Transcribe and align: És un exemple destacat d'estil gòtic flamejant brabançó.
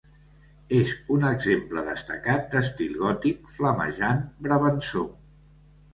És 0.77 0.93
un 1.15 1.27
exemple 1.31 1.83
destacat 1.91 2.49
d'estil 2.55 2.97
gòtic 3.03 3.55
flamejant 3.59 4.27
brabançó. 4.49 5.05